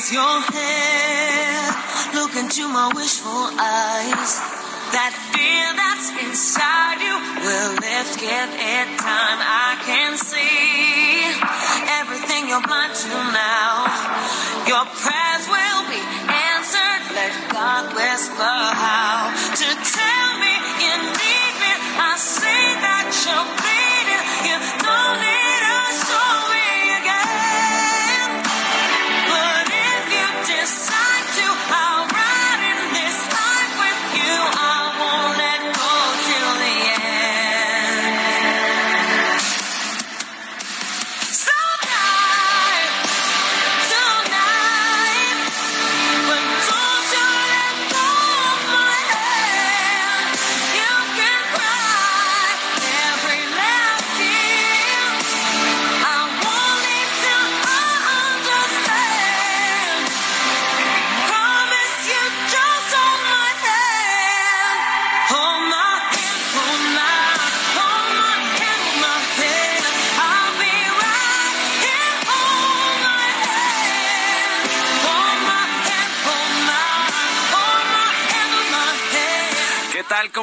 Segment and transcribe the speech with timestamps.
[0.00, 4.32] Raise your head, look into my wishful eyes.
[4.96, 9.40] That fear that's inside you will lift, give it time.
[9.44, 11.20] I can see
[12.00, 13.92] everything you're blind to now.
[14.64, 16.00] Your prayers will be
[16.32, 17.02] answered.
[17.12, 20.09] Let God whisper how to tell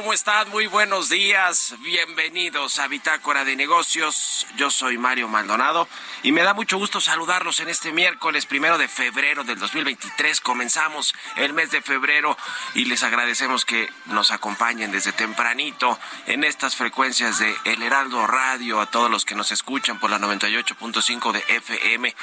[0.07, 0.50] ¿Cómo están?
[0.51, 1.75] Muy buenos días.
[1.81, 4.47] Bienvenidos a Bitácora de Negocios.
[4.56, 5.90] Yo soy Mario Maldonado
[6.28, 10.42] y me da mucho gusto saludarlos en este miércoles primero de febrero del 2023.
[10.42, 12.38] Comenzamos el mes de febrero
[12.74, 18.82] y les agradecemos que nos acompañen desde tempranito en estas frecuencias de El Heraldo Radio,
[18.82, 22.14] a todos los que nos escuchan por la 98.5 de FM.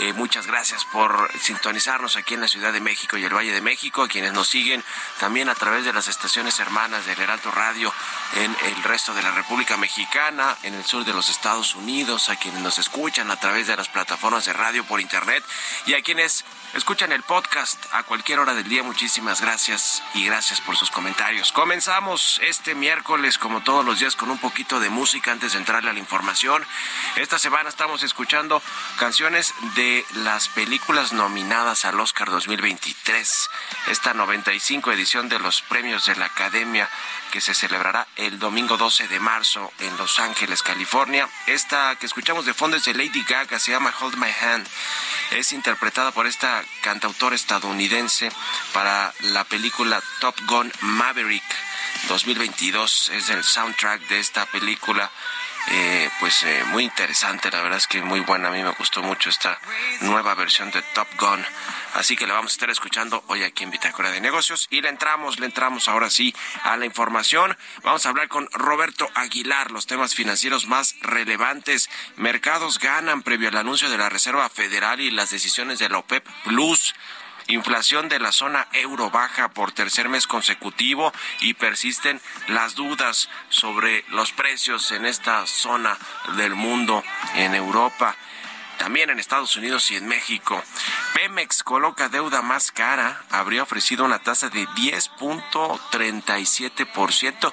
[0.00, 3.62] Eh, muchas gracias por sintonizarnos aquí en la Ciudad de México y el Valle de
[3.62, 4.84] México, a quienes nos siguen
[5.18, 7.90] también a través de las estaciones hermanas del Heraldo Radio
[8.34, 12.36] en el resto de la República Mexicana, en el sur de los Estados Unidos, a
[12.36, 15.42] quienes nos escuchan a través de las plataformas de radio por internet
[15.86, 18.82] y a quienes escuchan el podcast a cualquier hora del día.
[18.82, 21.52] Muchísimas gracias y gracias por sus comentarios.
[21.52, 25.90] Comenzamos este miércoles, como todos los días, con un poquito de música antes de entrarle
[25.90, 26.66] a la información.
[27.14, 28.60] Esta semana estamos escuchando
[28.98, 33.48] canciones de las películas nominadas al Oscar 2023.
[33.86, 36.90] Esta 95 edición de los premios de la Academia
[37.30, 41.28] que se celebrará el domingo 12 de marzo en Los Ángeles, California.
[41.46, 44.66] Esta que escuchamos de fondo es de Lady Gaga, se llama Hold My Hand.
[45.32, 48.30] Es interpretada por esta cantautora estadounidense
[48.72, 51.44] para la película Top Gun Maverick
[52.08, 53.10] 2022.
[53.10, 55.10] Es el soundtrack de esta película.
[55.68, 59.02] Eh, pues eh, muy interesante, la verdad es que muy buena, a mí me gustó
[59.02, 59.58] mucho esta
[60.00, 61.44] nueva versión de Top Gun,
[61.94, 64.88] así que la vamos a estar escuchando hoy aquí en Bitácora de Negocios y le
[64.90, 66.32] entramos, le entramos ahora sí
[66.62, 72.78] a la información, vamos a hablar con Roberto Aguilar, los temas financieros más relevantes, mercados
[72.78, 76.94] ganan previo al anuncio de la Reserva Federal y las decisiones de la OPEP Plus.
[77.48, 84.04] Inflación de la zona euro baja por tercer mes consecutivo y persisten las dudas sobre
[84.08, 85.96] los precios en esta zona
[86.36, 87.04] del mundo,
[87.36, 88.16] en Europa
[88.86, 90.62] también en Estados Unidos y en México.
[91.12, 97.52] Pemex coloca deuda más cara, habría ofrecido una tasa de 10.37%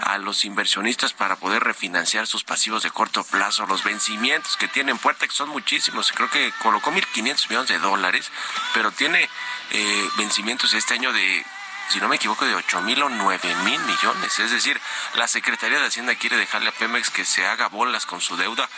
[0.00, 4.98] a los inversionistas para poder refinanciar sus pasivos de corto plazo, los vencimientos que tienen
[4.98, 8.32] puerta, que son muchísimos, creo que colocó 1.500 millones de dólares,
[8.74, 9.30] pero tiene
[9.70, 11.46] eh, vencimientos este año de
[11.94, 14.36] si no me equivoco, de 8 mil o 9 mil millones.
[14.40, 14.80] Es decir,
[15.14, 18.68] la Secretaría de Hacienda quiere dejarle a Pemex que se haga bolas con su deuda,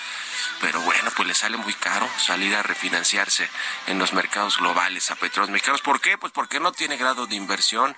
[0.60, 3.48] pero bueno, pues le sale muy caro salir a refinanciarse
[3.86, 5.80] en los mercados globales a petróleos mexicanos.
[5.80, 6.18] ¿Por qué?
[6.18, 7.96] Pues porque no tiene grado de inversión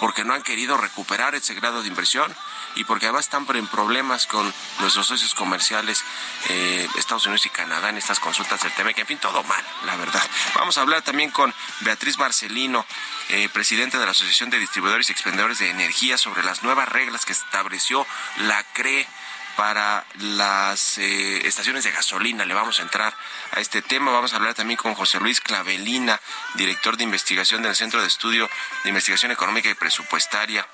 [0.00, 2.34] porque no han querido recuperar ese grado de inversión
[2.74, 6.04] y porque además están en problemas con nuestros socios comerciales
[6.48, 9.96] eh, Estados Unidos y Canadá en estas consultas del que En fin, todo mal, la
[9.96, 10.22] verdad.
[10.54, 12.84] Vamos a hablar también con Beatriz Barcelino,
[13.28, 17.24] eh, presidenta de la Asociación de Distribuidores y Expendedores de Energía, sobre las nuevas reglas
[17.24, 18.06] que estableció
[18.38, 19.06] la CRE
[19.56, 22.44] para las eh, estaciones de gasolina.
[22.44, 23.14] Le vamos a entrar
[23.52, 24.12] a este tema.
[24.12, 26.20] Vamos a hablar también con José Luis Clavelina,
[26.54, 28.48] director de investigación del Centro de Estudio
[28.84, 30.66] de Investigación Económica y Presupuestaria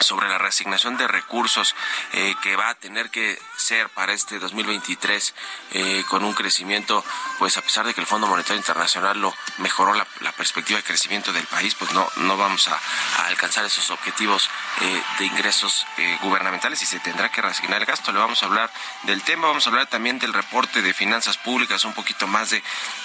[0.00, 1.74] sobre la reasignación de recursos
[2.12, 5.34] eh, que va a tener que ser para este 2023
[5.72, 7.04] eh, con un crecimiento,
[7.38, 10.06] pues a pesar de que el Fondo Monetario Internacional lo mejoró la,
[10.36, 12.78] perspectiva de crecimiento del país, pues no, no vamos a,
[13.26, 14.50] alcanzar esos objetivos
[14.82, 15.86] eh, de ingresos
[16.20, 18.12] gubernamentales y se tendrá que reasignar el gasto.
[18.12, 18.70] Le vamos a hablar
[19.04, 22.62] del tema, vamos a hablar también del reporte de finanzas públicas, un poquito más de,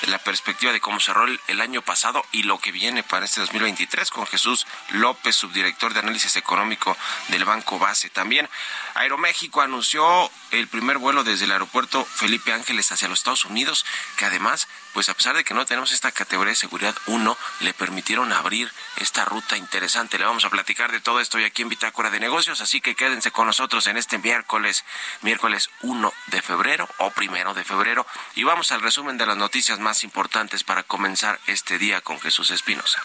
[0.08, 4.10] la perspectiva de cómo cerró el año pasado y lo que viene para este 2023
[4.12, 6.81] con Jesús López, subdirector de análisis económico
[7.28, 8.10] del Banco Base.
[8.10, 8.50] También
[8.96, 13.86] Aeroméxico anunció el primer vuelo desde el aeropuerto Felipe Ángeles hacia los Estados Unidos,
[14.18, 17.74] que además, pues a pesar de que no tenemos esta categoría de seguridad 1, le
[17.74, 20.18] permitieron abrir esta ruta interesante.
[20.18, 22.96] Le vamos a platicar de todo esto hoy aquí en Bitácora de Negocios, así que
[22.96, 24.84] quédense con nosotros en este miércoles,
[25.22, 28.06] miércoles 1 de febrero o primero de febrero,
[28.36, 32.52] y vamos al resumen de las noticias más importantes para comenzar este día con Jesús
[32.52, 33.02] Espinosa.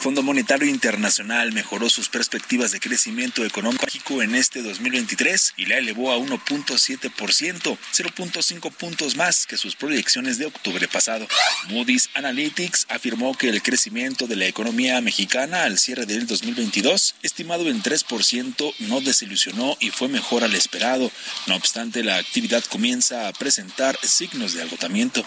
[0.00, 6.10] Fondo Monetario Internacional mejoró sus perspectivas de crecimiento económico en este 2023 y la elevó
[6.10, 11.28] a 1.7%, 0.5 puntos más que sus proyecciones de octubre pasado.
[11.68, 17.68] Moody's Analytics afirmó que el crecimiento de la economía mexicana al cierre del 2022, estimado
[17.68, 21.12] en 3%, no desilusionó y fue mejor al esperado.
[21.46, 25.22] No obstante, la actividad comienza a presentar signos de agotamiento.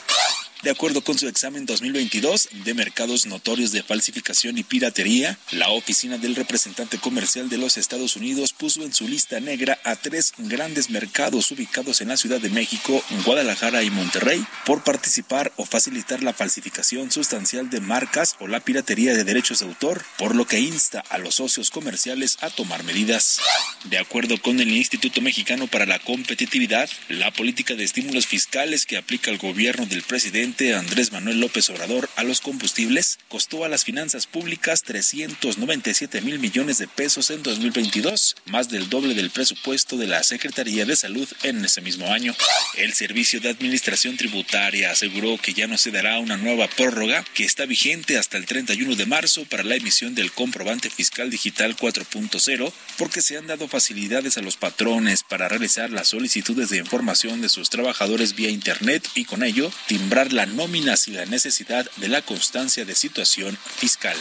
[0.63, 6.18] De acuerdo con su examen 2022 de mercados notorios de falsificación y piratería, la oficina
[6.18, 10.89] del representante comercial de los Estados Unidos puso en su lista negra a tres grandes
[10.89, 16.31] mercados ubicados en la Ciudad de México, Guadalajara y Monterrey por participar o facilitar la
[16.31, 21.04] falsificación sustancial de marcas o la piratería de derechos de autor, por lo que insta
[21.09, 23.42] a los socios comerciales a tomar medidas.
[23.83, 28.95] De acuerdo con el Instituto Mexicano para la Competitividad, la política de estímulos fiscales que
[28.95, 33.83] aplica el gobierno del presidente Andrés Manuel López Obrador a los combustibles costó a las
[33.83, 40.05] finanzas públicas 397 mil millones de pesos en 2022, más del doble del presupuesto de
[40.05, 42.35] la Secretaría de Salud en ese mismo año.
[42.77, 47.45] El Servicio de Administración Tributaria aseguró que ya no se dará una nueva prórroga que
[47.45, 52.71] está vigente hasta el 31 de marzo para la emisión del comprobante fiscal digital 4.0
[52.97, 57.49] porque se han dado facilidades a los patrones para realizar las solicitudes de información de
[57.49, 62.22] sus trabajadores vía Internet y con ello timbrar la nóminas y la necesidad de la
[62.22, 64.18] constancia de situación fiscal.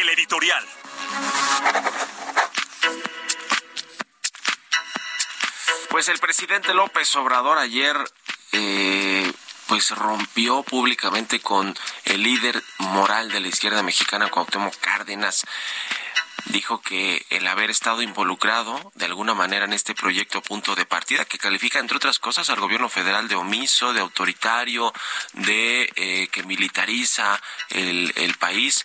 [0.00, 0.64] El editorial.
[5.90, 7.96] Pues el presidente López Obrador ayer
[8.52, 9.32] eh,
[9.66, 15.44] pues rompió públicamente con el líder moral de la izquierda mexicana, Cuauhtémoc Cárdenas,
[16.46, 21.24] dijo que el haber estado involucrado de alguna manera en este proyecto punto de partida,
[21.24, 24.92] que califica entre otras cosas al gobierno federal de omiso, de autoritario,
[25.32, 28.84] de eh, que militariza el, el país,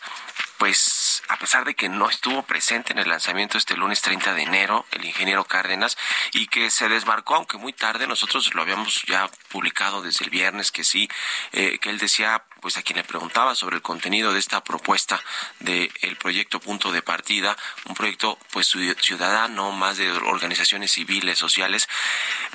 [0.61, 4.43] pues a pesar de que no estuvo presente en el lanzamiento este lunes 30 de
[4.43, 5.97] enero, el ingeniero Cárdenas,
[6.33, 10.71] y que se desmarcó, aunque muy tarde, nosotros lo habíamos ya publicado desde el viernes,
[10.71, 11.09] que sí,
[11.51, 15.19] eh, que él decía, pues a quien le preguntaba sobre el contenido de esta propuesta
[15.61, 21.89] del proyecto Punto de Partida, un proyecto pues ciudadano, más de organizaciones civiles, sociales,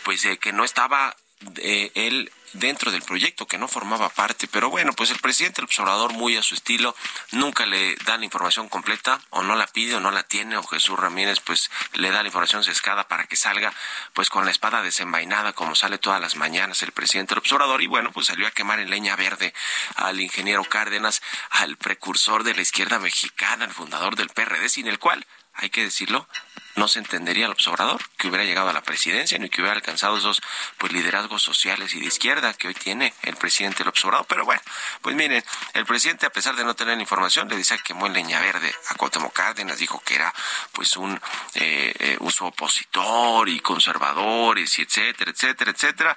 [0.04, 1.16] pues que no estaba
[1.56, 5.66] eh, él dentro del proyecto que no formaba parte, pero bueno, pues el presidente, el
[5.66, 6.94] observador, muy a su estilo,
[7.32, 10.62] nunca le da la información completa, o no la pide, o no la tiene, o
[10.62, 13.72] Jesús Ramírez, pues le da la información sesgada para que salga,
[14.14, 17.86] pues con la espada desenvainada, como sale todas las mañanas el presidente, el observador, y
[17.86, 19.54] bueno, pues salió a quemar en leña verde
[19.96, 24.98] al ingeniero Cárdenas, al precursor de la izquierda mexicana, el fundador del PRD, sin el
[24.98, 26.28] cual hay que decirlo,
[26.76, 30.16] no se entendería el observador que hubiera llegado a la presidencia ni que hubiera alcanzado
[30.16, 30.40] esos
[30.78, 34.26] pues liderazgos sociales y de izquierda que hoy tiene el presidente el observador.
[34.28, 34.62] Pero bueno,
[35.02, 38.12] pues miren, el presidente a pesar de no tener información le dice que quemó en
[38.12, 40.32] leña verde a Cuauhtémoc Cárdenas, dijo que era
[40.72, 41.20] pues un
[41.54, 46.16] eh, eh, opositor y conservadores y etcétera, etcétera, etcétera.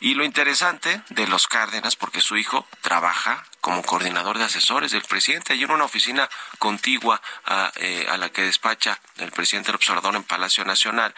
[0.00, 5.02] Y lo interesante de los Cárdenas, porque su hijo trabaja como coordinador de asesores del
[5.02, 10.24] presidente, hay una oficina contigua a, eh, a la que despacha el presidente del en
[10.24, 11.14] Palacio Nacional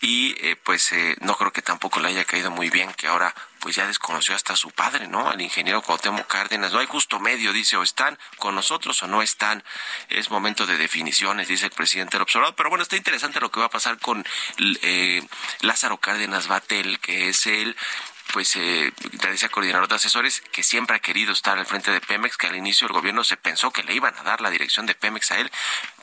[0.00, 3.34] y eh, pues eh, no creo que tampoco le haya caído muy bien que ahora
[3.62, 5.28] pues ya desconoció hasta su padre, ¿no?
[5.28, 6.72] Al ingeniero Cuauhtémoc Cárdenas.
[6.72, 9.62] No hay justo medio, dice, o están con nosotros o no están.
[10.08, 12.56] Es momento de definiciones, dice el presidente del observador.
[12.56, 14.26] Pero bueno, está interesante lo que va a pasar con
[14.58, 15.22] eh,
[15.60, 17.76] Lázaro Cárdenas Batel, que es el
[18.32, 18.92] pues eh,
[19.30, 22.56] decía coordinador de asesores que siempre ha querido estar al frente de Pemex, que al
[22.56, 25.38] inicio el gobierno se pensó que le iban a dar la dirección de Pemex a
[25.38, 25.50] él,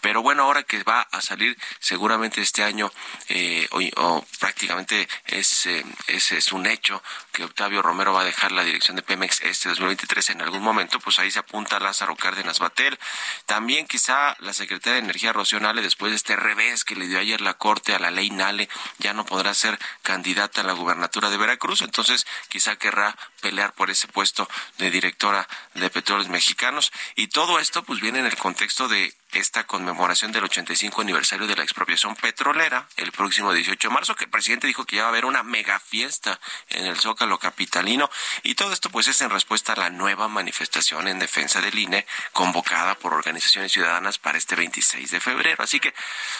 [0.01, 2.91] pero bueno, ahora que va a salir seguramente este año,
[3.27, 8.63] eh, o, prácticamente es, eh, es, un hecho que Octavio Romero va a dejar la
[8.63, 12.97] dirección de Pemex este 2023 en algún momento, pues ahí se apunta Lázaro Cárdenas Batel.
[13.45, 17.19] También quizá la secretaria de Energía Rocío Nale, después de este revés que le dio
[17.19, 18.69] ayer la Corte a la ley Nale,
[18.99, 22.18] ya no podrá ser candidata a la gubernatura de Veracruz, entonces
[22.49, 26.91] quizá querrá pelear por ese puesto de directora de Petróleos Mexicanos.
[27.15, 31.55] Y todo esto pues viene en el contexto de esta conmemoración del 85 aniversario de
[31.55, 35.09] la expropiación petrolera el próximo 18 de marzo, que el presidente dijo que ya va
[35.09, 38.09] a haber una mega fiesta en el Zócalo capitalino
[38.41, 42.07] y todo esto pues es en respuesta a la nueva manifestación en defensa del INE
[42.33, 45.63] convocada por organizaciones ciudadanas para este 26 de febrero.
[45.63, 45.93] Así que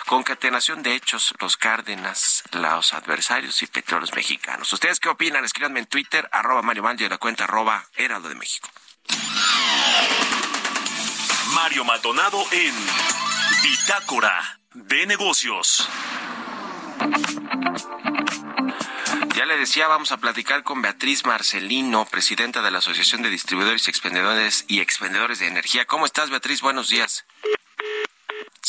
[0.07, 4.71] concatenación de hechos, los Cárdenas, los adversarios y petróleos mexicanos.
[4.73, 5.45] ¿Ustedes qué opinan?
[5.45, 8.67] Escríbanme en Twitter, arroba Mario Mal, y la cuenta arroba Heraldo de México.
[11.53, 12.73] Mario Maldonado en
[13.61, 15.87] Bitácora de Negocios.
[19.35, 23.87] Ya le decía, vamos a platicar con Beatriz Marcelino, presidenta de la Asociación de Distribuidores
[23.87, 25.85] y Expendedores y Expendedores de Energía.
[25.85, 26.61] ¿Cómo estás, Beatriz?
[26.61, 27.23] Buenos días.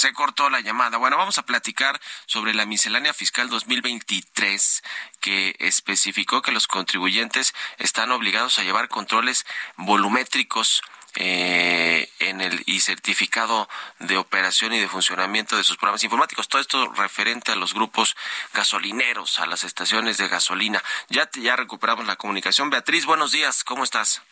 [0.01, 0.97] Se cortó la llamada.
[0.97, 4.83] Bueno, vamos a platicar sobre la miscelánea fiscal 2023
[5.21, 9.45] que especificó que los contribuyentes están obligados a llevar controles
[9.77, 10.81] volumétricos
[11.17, 16.49] eh, en el y certificado de operación y de funcionamiento de sus programas informáticos.
[16.49, 18.17] Todo esto referente a los grupos
[18.55, 20.83] gasolineros, a las estaciones de gasolina.
[21.11, 22.71] Ya, ya recuperamos la comunicación.
[22.71, 23.65] Beatriz, buenos días.
[23.65, 24.23] ¿Cómo estás?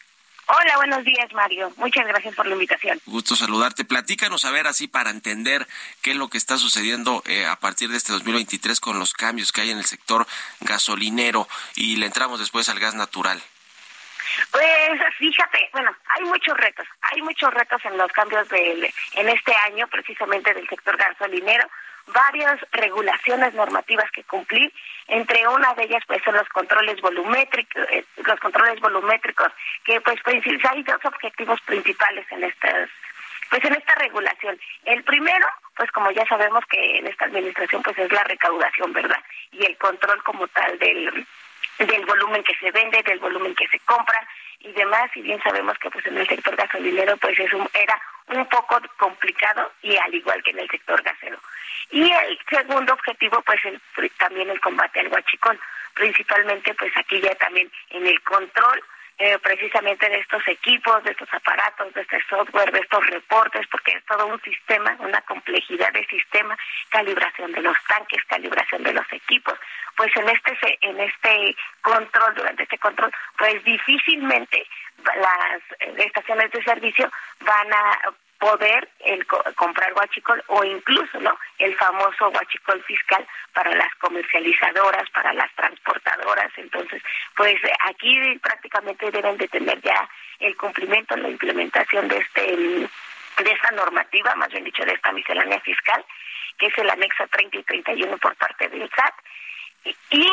[0.51, 1.71] Hola, buenos días, Mario.
[1.77, 2.99] Muchas gracias por la invitación.
[3.05, 3.85] Gusto saludarte.
[3.85, 5.67] Platícanos a ver así para entender
[6.01, 9.53] qué es lo que está sucediendo eh, a partir de este 2023 con los cambios
[9.53, 10.27] que hay en el sector
[10.61, 13.43] gasolinero y le entramos después al gas natural.
[14.51, 14.63] Pues
[15.19, 19.87] fíjate, bueno, hay muchos retos, hay muchos retos en los cambios del, en este año
[19.89, 21.69] precisamente del sector gasolinero,
[22.13, 24.73] varias regulaciones normativas que cumplir,
[25.07, 29.49] entre una de ellas pues son los controles volumétricos, eh, los controles volumétricos,
[29.85, 32.89] que pues, pues hay dos objetivos principales en estas
[33.51, 34.61] pues en esta regulación.
[34.85, 39.23] El primero, pues como ya sabemos que en esta administración pues es la recaudación, ¿verdad?
[39.53, 41.27] Y el control como tal del
[41.79, 44.27] del volumen que se vende, del volumen que se compra
[44.61, 48.01] y demás, y bien sabemos que pues en el sector gasolinero pues es un, era
[48.29, 51.39] un poco complicado y al igual que en el sector gasero.
[51.91, 53.81] Y el segundo objetivo pues el,
[54.19, 55.59] también el combate al huachicol,
[55.95, 58.83] principalmente pues aquí ya también en el control
[59.19, 63.93] eh, precisamente de estos equipos, de estos aparatos, de este software, de estos reportes, porque
[63.93, 66.57] es todo un sistema, una complejidad de sistema,
[66.89, 69.55] calibración de los tanques, calibración de los equipos.
[69.97, 74.65] Pues en este en este control, durante este control, pues difícilmente
[75.05, 75.63] las
[75.99, 77.11] estaciones de servicio
[77.41, 77.99] van a
[78.39, 85.33] poder el comprar guachicol o incluso no el famoso guachicol fiscal para las comercializadoras para
[85.33, 86.53] las transportadoras.
[86.57, 87.03] Entonces
[87.37, 90.09] pues aquí prácticamente deben de tener ya
[90.41, 92.57] el cumplimiento la implementación de este
[93.43, 96.05] de esta normativa más bien dicho de esta miscelánea fiscal
[96.59, 99.15] que es el anexo 30 y 31 por parte del SAT.
[100.11, 100.27] Y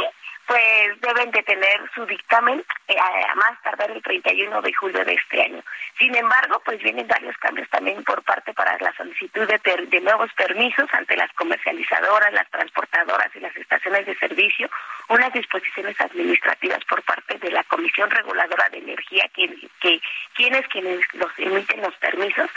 [0.48, 5.14] pues deben de tener su dictamen eh, a más tardar el 31 de julio de
[5.14, 5.64] este año.
[5.98, 10.32] Sin embargo, pues vienen varios cambios también por parte para la solicitud de, de nuevos
[10.34, 14.70] permisos ante las comercializadoras, las transportadoras y las estaciones de servicio,
[15.10, 20.02] unas disposiciones administrativas por parte de la Comisión Reguladora de Energía, que,
[20.34, 22.50] quienes quienes los emiten los permisos,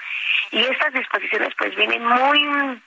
[0.51, 2.81] y estas disposiciones pues vienen muy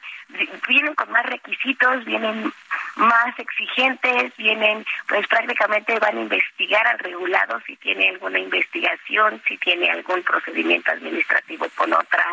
[0.67, 2.51] vienen con más requisitos, vienen
[2.95, 9.57] más exigentes, vienen, pues prácticamente van a investigar al regulado si tiene alguna investigación, si
[9.57, 12.25] tiene algún procedimiento administrativo con otra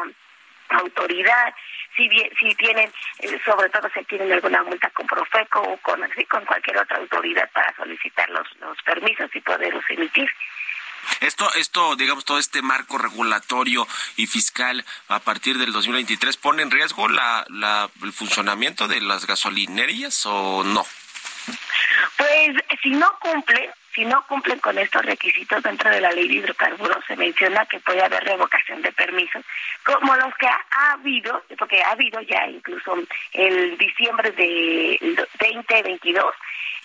[0.70, 1.54] autoridad,
[1.96, 2.90] si bien, si tienen,
[3.20, 7.50] eh, sobre todo si tienen alguna multa con Profeco o con, con cualquier otra autoridad
[7.52, 10.30] para solicitar los, los permisos y poderlos emitir.
[11.20, 13.86] Esto, esto, digamos, todo este marco regulatorio
[14.16, 19.26] y fiscal a partir del 2023 pone en riesgo la, la, el funcionamiento de las
[19.26, 20.86] gasolinerías o no?
[22.16, 26.34] Pues si no cumplen, si no cumplen con estos requisitos dentro de la ley de
[26.34, 29.44] hidrocarburos, se menciona que puede haber revocación de permisos,
[29.84, 32.96] como los que ha habido, porque ha habido ya incluso
[33.32, 34.98] el diciembre de
[35.40, 36.34] 2022,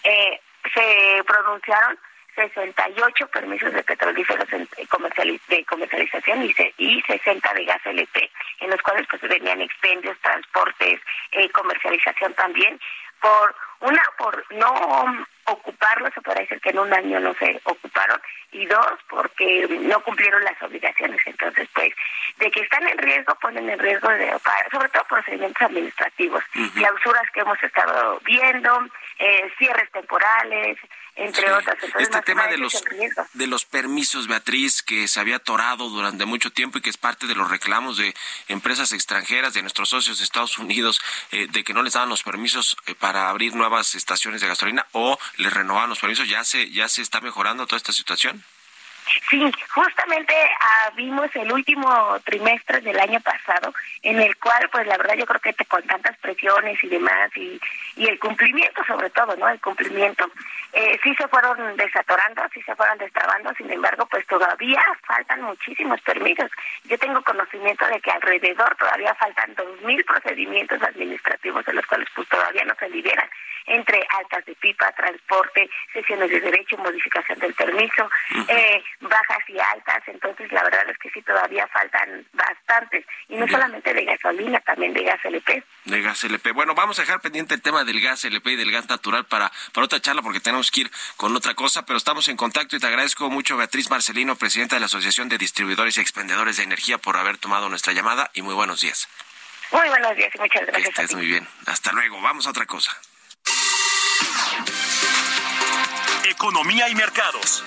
[0.04, 0.40] eh,
[0.74, 1.98] se pronunciaron
[2.36, 6.44] 68 permisos de petrolíferos de comercialización
[6.78, 11.00] y 60 de gas LP, en los cuales pues venían expendios, transportes,
[11.32, 12.80] eh, comercialización también,
[13.22, 18.20] por una, por no ocuparlos, se puede decir que en un año no se ocuparon,
[18.52, 21.20] y dos, porque no cumplieron las obligaciones.
[21.26, 21.94] Entonces, pues,
[22.38, 24.32] de que están en riesgo, ponen en riesgo, de,
[24.72, 26.44] sobre todo procedimientos administrativos,
[26.76, 28.88] clausuras que hemos estado viendo,
[29.20, 30.78] eh, cierres temporales,
[31.16, 31.78] entre otras.
[32.00, 32.84] este tema de los,
[33.34, 37.28] de los permisos, Beatriz, que se había atorado durante mucho tiempo y que es parte
[37.28, 38.14] de los reclamos de
[38.48, 41.02] empresas extranjeras, de nuestros socios de Estados Unidos,
[41.32, 44.88] eh, de que no les daban los permisos eh, para abrir nuevas estaciones de gasolina
[44.92, 48.44] o les renovaban los permisos, ¿ya se, ya se está mejorando toda esta situación?
[49.30, 54.98] Sí, justamente ah, vimos el último trimestre del año pasado, en el cual, pues la
[54.98, 57.60] verdad yo creo que con tantas presiones y demás, y,
[57.96, 59.48] y el cumplimiento sobre todo, ¿no?
[59.50, 60.30] El cumplimiento,
[60.74, 66.00] eh, sí se fueron desatorando, sí se fueron destrabando, sin embargo, pues todavía faltan muchísimos
[66.02, 66.50] permisos.
[66.86, 72.08] Yo tengo conocimiento de que alrededor todavía faltan dos mil procedimientos administrativos de los cuales
[72.16, 73.30] pues todavía no se liberan
[73.66, 78.10] entre altas de pipa, transporte, sesiones de derecho, modificación del permiso,
[78.48, 83.48] eh, bajas y altas, entonces la verdad es que sí todavía faltan bastantes, y no
[83.48, 85.64] solamente de gasolina, también de gas LP.
[85.86, 86.52] De gas LP.
[86.52, 89.52] Bueno, vamos a dejar pendiente el tema del gas LP y del gas natural para,
[89.74, 92.80] para otra charla porque tenemos que ir con otra cosa, pero estamos en contacto y
[92.80, 96.98] te agradezco mucho Beatriz Marcelino, presidenta de la Asociación de Distribuidores y Expendedores de Energía,
[96.98, 99.08] por haber tomado nuestra llamada y muy buenos días.
[99.72, 100.90] Muy buenos días y muchas gracias.
[100.90, 101.48] Estás muy bien.
[101.66, 102.22] Hasta luego.
[102.22, 102.96] Vamos a otra cosa.
[106.26, 107.64] Economía y mercados.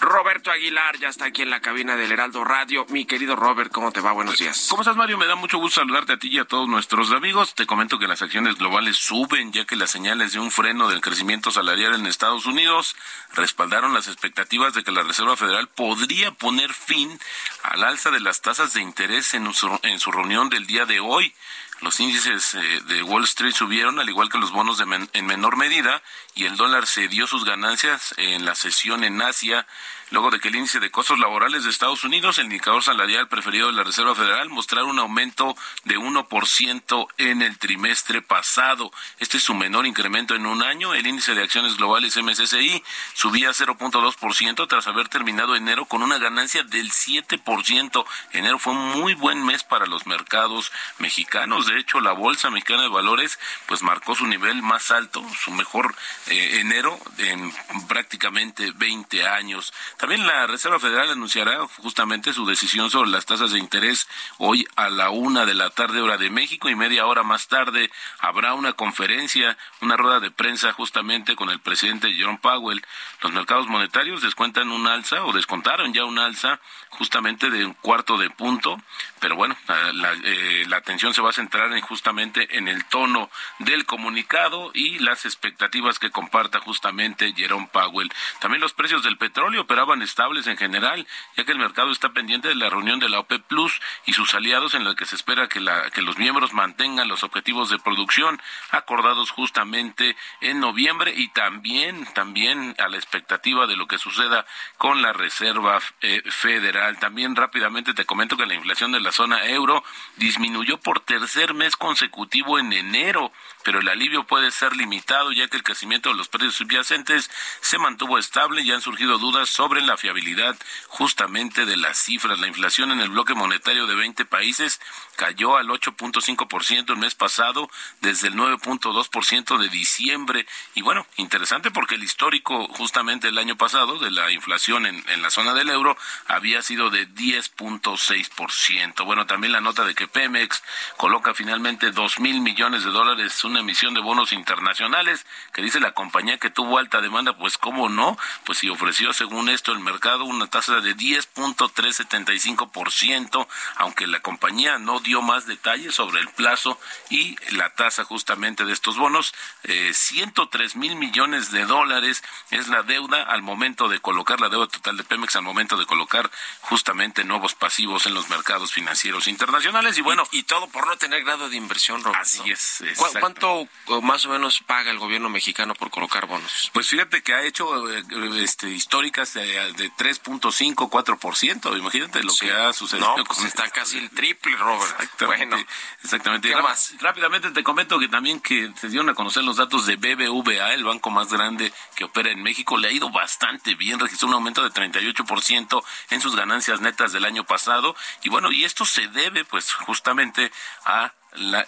[0.00, 2.86] Roberto Aguilar ya está aquí en la cabina del Heraldo Radio.
[2.88, 4.12] Mi querido Robert, ¿cómo te va?
[4.12, 4.66] Buenos días.
[4.70, 5.18] ¿Cómo estás, Mario?
[5.18, 7.54] Me da mucho gusto saludarte a ti y a todos nuestros amigos.
[7.54, 11.02] Te comento que las acciones globales suben ya que las señales de un freno del
[11.02, 12.96] crecimiento salarial en Estados Unidos
[13.34, 17.18] respaldaron las expectativas de que la Reserva Federal podría poner fin
[17.62, 21.00] al alza de las tasas de interés en su, en su reunión del día de
[21.00, 21.34] hoy.
[21.80, 26.02] Los índices eh, de Wall Street subieron, al igual que los bonos en menor medida,
[26.34, 29.66] y el dólar cedió sus ganancias en la sesión en Asia
[30.10, 33.68] luego de que el índice de costos laborales de Estados Unidos, el indicador salarial preferido
[33.68, 38.90] de la Reserva Federal, mostrara un aumento de 1% en el trimestre pasado.
[39.18, 40.94] Este es su menor incremento en un año.
[40.94, 42.82] El índice de acciones globales MSCI
[43.14, 48.04] subía 0.2% tras haber terminado enero con una ganancia del 7%.
[48.32, 51.66] Enero fue un muy buen mes para los mercados mexicanos.
[51.66, 55.94] De hecho, la Bolsa Mexicana de Valores pues marcó su nivel más alto, su mejor
[56.26, 57.52] eh, enero en
[57.86, 59.72] prácticamente 20 años.
[59.98, 64.08] También la Reserva Federal anunciará justamente su decisión sobre las tasas de interés
[64.38, 67.90] hoy a la una de la tarde hora de México y media hora más tarde
[68.20, 72.80] habrá una conferencia, una rueda de prensa justamente con el presidente Jerome Powell.
[73.22, 78.16] Los mercados monetarios descuentan un alza o descontaron ya un alza justamente de un cuarto
[78.18, 78.80] de punto,
[79.18, 79.56] pero bueno,
[79.94, 84.70] la, eh, la atención se va a centrar en justamente en el tono del comunicado
[84.74, 88.12] y las expectativas que comparta justamente Jerome Powell.
[88.38, 92.48] También los precios del petróleo operaban estables en general, ya que el mercado está pendiente
[92.48, 95.48] de la reunión de la OPEP Plus y sus aliados en la que se espera
[95.48, 101.28] que, la, que los miembros mantengan los objetivos de producción acordados justamente en noviembre y
[101.28, 104.46] también, también a la expectativa de lo que suceda
[104.76, 106.98] con la Reserva eh, Federal.
[106.98, 109.84] También rápidamente te comento que la inflación de la zona euro
[110.16, 113.32] disminuyó por tercer mes consecutivo en enero,
[113.64, 117.78] pero el alivio puede ser limitado ya que el crecimiento de los precios subyacentes se
[117.78, 120.56] mantuvo estable y han surgido dudas sobre la fiabilidad
[120.88, 122.38] justamente de las cifras.
[122.40, 124.80] La inflación en el bloque monetario de 20 países
[125.18, 127.68] cayó al 8.5% el mes pasado
[128.00, 130.46] desde el 9.2% de diciembre.
[130.74, 135.20] Y bueno, interesante porque el histórico justamente el año pasado de la inflación en, en
[135.20, 135.96] la zona del euro
[136.28, 139.04] había sido de 10.6%.
[139.04, 140.62] Bueno, también la nota de que Pemex
[140.96, 145.94] coloca finalmente dos mil millones de dólares una emisión de bonos internacionales que dice la
[145.94, 150.24] compañía que tuvo alta demanda, pues cómo no, pues si ofreció según esto el mercado
[150.24, 156.78] una tasa de 10.375%, aunque la compañía no dio más detalles sobre el plazo
[157.10, 162.82] y la tasa justamente de estos bonos, eh, 103 mil millones de dólares es la
[162.82, 167.24] deuda al momento de colocar la deuda total de Pemex al momento de colocar justamente
[167.24, 171.48] nuevos pasivos en los mercados financieros internacionales y bueno y, todo por no tener grado
[171.48, 172.82] de inversión Robert, así es
[173.20, 173.68] ¿Cuánto
[174.02, 177.90] más o menos paga el gobierno mexicano por colocar bonos pues fíjate que ha hecho
[177.90, 178.02] eh,
[178.42, 181.78] este históricas de, de 3.5 4%.
[181.78, 183.16] Imagínate lo que ha sucedido.
[183.16, 184.97] No, pues está casi el triple, Robert.
[185.00, 185.46] Exactamente.
[185.46, 185.66] Bueno,
[186.02, 186.56] exactamente.
[186.56, 186.94] más?
[187.00, 190.84] Rápidamente te comento que también que se dieron a conocer los datos de BBVA, el
[190.84, 192.76] banco más grande que opera en México.
[192.76, 197.24] Le ha ido bastante bien, registró un aumento de 38% en sus ganancias netas del
[197.24, 197.94] año pasado.
[198.22, 200.50] Y bueno, y esto se debe pues justamente
[200.84, 201.12] a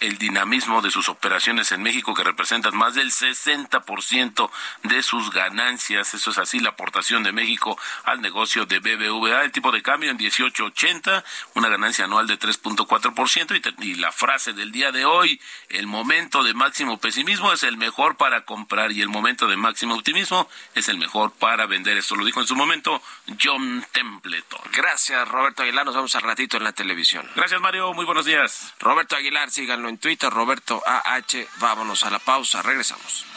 [0.01, 4.49] el dinamismo de sus operaciones en México, que representan más del 60%
[4.83, 6.13] de sus ganancias.
[6.13, 9.43] Eso es así, la aportación de México al negocio de BBVA.
[9.43, 11.23] El tipo de cambio en 18.80,
[11.55, 13.75] una ganancia anual de 3.4%.
[13.79, 17.77] Y, y la frase del día de hoy, el momento de máximo pesimismo es el
[17.77, 21.97] mejor para comprar y el momento de máximo optimismo es el mejor para vender.
[21.97, 23.01] Esto lo dijo en su momento
[23.41, 24.61] John Templeton.
[24.73, 25.85] Gracias, Roberto Aguilar.
[25.85, 27.29] Nos vemos al ratito en la televisión.
[27.35, 27.93] Gracias, Mario.
[27.93, 28.73] Muy buenos días.
[28.79, 31.45] Roberto Aguilar síganlo en Twitter, Roberto AH.
[31.57, 33.27] Vámonos a la pausa, regresamos.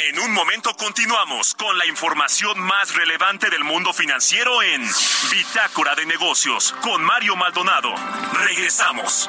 [0.00, 4.82] En un momento continuamos con la información más relevante del mundo financiero en
[5.30, 7.94] Bitácora de Negocios con Mario Maldonado.
[8.46, 9.28] Regresamos.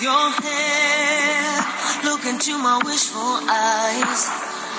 [0.00, 3.18] Your head, look into my wishful
[3.50, 4.30] eyes.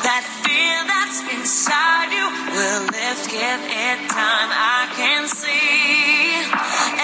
[0.07, 4.47] That fear that's inside you will lift, give it time.
[4.47, 6.39] I can see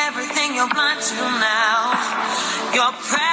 [0.08, 1.92] everything you're blind to now.
[2.72, 3.25] Your prayers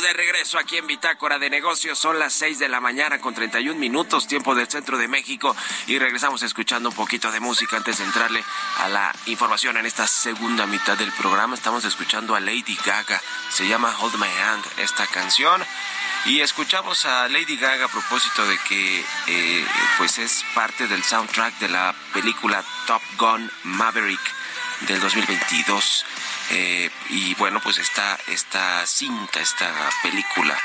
[0.00, 1.98] de regreso aquí en Bitácora de Negocios.
[1.98, 5.56] Son las 6 de la mañana con 31 minutos, tiempo del centro de México.
[5.86, 8.44] Y regresamos escuchando un poquito de música antes de entrarle
[8.78, 11.54] a la información en esta segunda mitad del programa.
[11.54, 13.20] Estamos escuchando a Lady Gaga.
[13.50, 15.64] Se llama Hold My Hand esta canción.
[16.26, 21.58] Y escuchamos a Lady Gaga a propósito de que eh, pues es parte del soundtrack
[21.58, 24.20] de la película Top Gun Maverick
[24.82, 26.04] del 2022.
[26.50, 30.56] Eh, y bueno, pues esta, esta cinta, esta película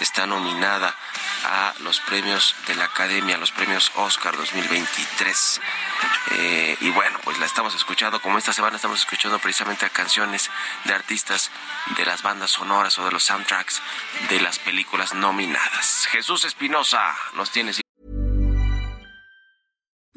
[0.00, 0.94] está nominada
[1.44, 5.60] a los premios de la Academia, los premios Oscar 2023.
[6.32, 10.50] Eh, y bueno, pues la estamos escuchando, como esta semana estamos escuchando precisamente a canciones
[10.84, 11.50] de artistas
[11.96, 13.80] de las bandas sonoras o de los soundtracks
[14.28, 16.06] de las películas nominadas.
[16.10, 17.72] Jesús Espinosa nos tiene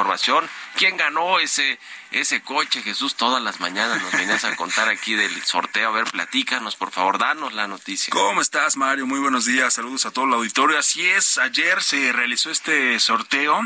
[0.00, 0.48] Información.
[0.76, 1.78] ¿Quién ganó ese,
[2.10, 3.16] ese coche, Jesús?
[3.16, 5.90] Todas las mañanas nos venías a contar aquí del sorteo.
[5.90, 8.10] A ver, platícanos, por favor, danos la noticia.
[8.10, 9.06] ¿Cómo estás, Mario?
[9.06, 9.74] Muy buenos días.
[9.74, 10.78] Saludos a todo el auditorio.
[10.78, 13.60] Así es, ayer se realizó este sorteo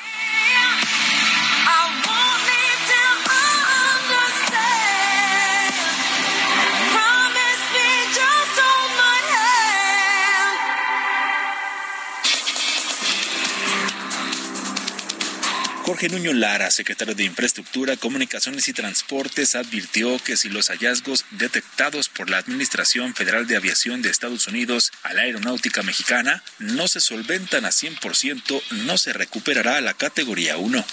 [15.86, 22.10] Jorge Nuño Lara, secretario de Infraestructura, Comunicaciones y Transportes, advirtió que si los hallazgos detectados
[22.10, 27.02] por la Administración Federal de Aviación de Estados Unidos a la aeronáutica mexicana no se
[27.02, 30.84] solventan a 100%, no se recuperará la categoría 1.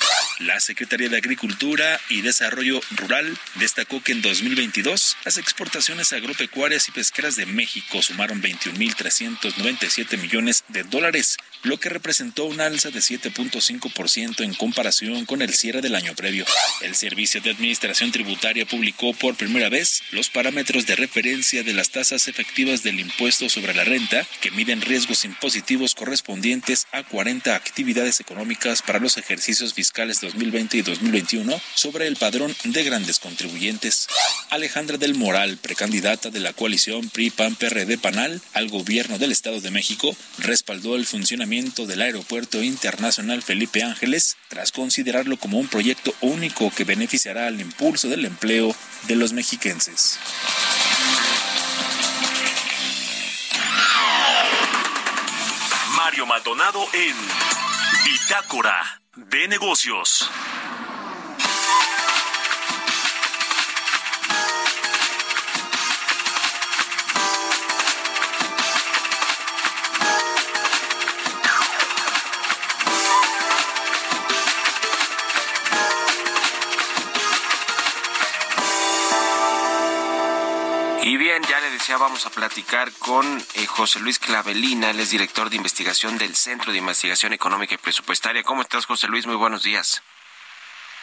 [0.40, 6.92] La Secretaría de Agricultura y Desarrollo Rural destacó que en 2022 las exportaciones agropecuarias y
[6.92, 14.42] pesqueras de México sumaron 21.397 millones de dólares, lo que representó un alza de 7.5%
[14.44, 14.81] en comparación
[15.26, 16.44] con el cierre del año previo.
[16.80, 21.90] El Servicio de Administración Tributaria publicó por primera vez los parámetros de referencia de las
[21.90, 28.18] tasas efectivas del impuesto sobre la renta que miden riesgos impositivos correspondientes a 40 actividades
[28.18, 34.08] económicas para los ejercicios fiscales 2020 y 2021 sobre el padrón de grandes contribuyentes.
[34.50, 40.96] Alejandra del Moral, precandidata de la coalición PRI-PAN-PRD-PANAL al gobierno del Estado de México, respaldó
[40.96, 47.46] el funcionamiento del Aeropuerto Internacional Felipe Ángeles tras considerarlo como un proyecto único que beneficiará
[47.46, 48.74] al impulso del empleo
[49.06, 50.18] de los mexiquenses.
[55.96, 57.16] Mario Maldonado en
[58.04, 60.28] Bitácora de Negocios.
[81.82, 86.36] Decía, vamos a platicar con eh, José Luis Clavelina, él es director de investigación del
[86.36, 88.44] Centro de Investigación Económica y Presupuestaria.
[88.44, 89.26] ¿Cómo estás, José Luis?
[89.26, 90.00] Muy buenos días.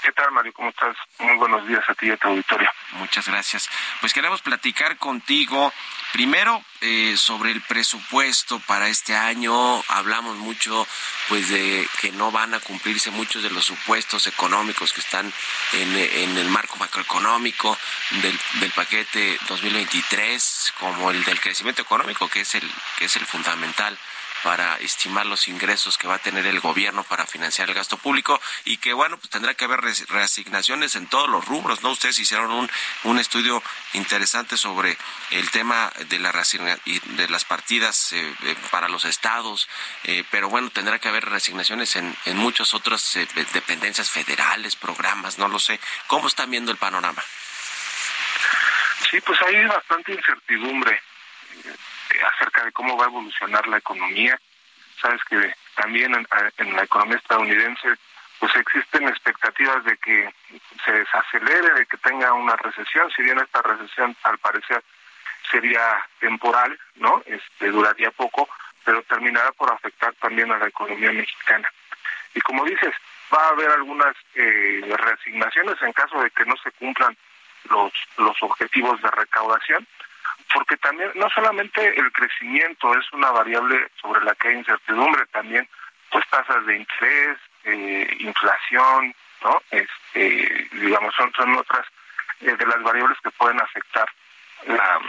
[0.02, 0.54] ¿Qué tal, Mario?
[0.54, 0.96] ¿Cómo estás?
[1.20, 2.70] Muy buenos días a ti y a tu auditorio.
[2.94, 3.70] Muchas gracias.
[4.00, 5.74] Pues queremos platicar contigo
[6.14, 9.84] primero eh, sobre el presupuesto para este año.
[9.88, 10.88] Hablamos mucho
[11.28, 15.32] pues de que no van a cumplirse muchos de los supuestos económicos que están
[15.74, 17.78] en, en el marco macroeconómico
[18.22, 23.26] del, del paquete 2023, como el del crecimiento económico, que es el, que es el
[23.26, 23.98] fundamental
[24.44, 28.40] para estimar los ingresos que va a tener el gobierno para financiar el gasto público
[28.66, 31.92] y que bueno, pues tendrá que haber reasignaciones en todos los rubros, ¿no?
[31.92, 32.70] Ustedes hicieron un,
[33.04, 33.62] un estudio
[33.94, 34.98] interesante sobre
[35.32, 39.68] el tema de la de las partidas eh, eh, para los estados,
[40.04, 43.18] eh, pero bueno, tendrá que haber reasignaciones en, en muchas otras
[43.54, 45.80] dependencias federales, programas, no lo sé.
[46.08, 47.24] ¿Cómo están viendo el panorama?
[49.10, 51.02] Sí, pues hay bastante incertidumbre
[52.26, 54.40] acerca de cómo va a evolucionar la economía.
[55.02, 57.90] Sabes que también en, la economía estadounidense
[58.40, 60.34] pues existen expectativas de que
[60.86, 64.82] se desacelere, de que tenga una recesión, si bien esta recesión al parecer
[65.52, 67.22] sería temporal, ¿no?
[67.26, 68.48] Este duraría poco,
[68.86, 71.70] pero terminará por afectar también a la economía mexicana.
[72.34, 72.94] Y como dices,
[73.34, 77.18] va a haber algunas eh, reasignaciones en caso de que no se cumplan
[77.70, 79.86] los los objetivos de recaudación,
[80.54, 85.68] porque también no solamente el crecimiento es una variable sobre la que hay incertidumbre, también
[86.10, 89.62] pues tasas de interés, eh, inflación, ¿no?
[89.70, 91.86] Este, digamos, son, son otras
[92.42, 94.10] eh, de las variables que pueden afectar
[94.66, 95.00] la,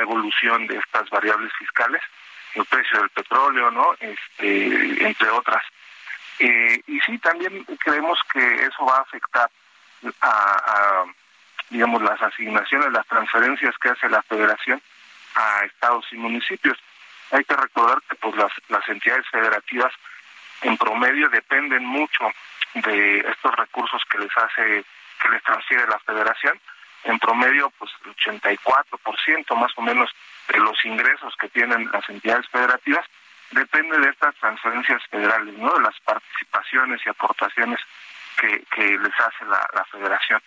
[0.00, 2.02] evolución de estas variables fiscales,
[2.54, 3.94] el precio del petróleo, ¿no?
[4.00, 5.62] Este, entre otras.
[6.38, 9.50] Eh, y sí, también creemos que eso va a afectar
[10.20, 11.04] a
[11.70, 14.80] digamos, las asignaciones, las transferencias que hace la federación
[15.34, 16.78] a estados y municipios.
[17.30, 19.92] Hay que recordar que pues las, las entidades federativas
[20.62, 22.30] en promedio dependen mucho
[22.74, 24.84] de estos recursos que les hace,
[25.20, 26.58] que les transfiere la federación,
[27.04, 30.10] en promedio, pues el 84% más o menos
[30.48, 33.06] de los ingresos que tienen las entidades federativas
[33.50, 35.72] depende de estas transferencias federales, ¿no?
[35.74, 37.78] De las participaciones y aportaciones
[38.40, 40.40] que, que les hace la, la federación.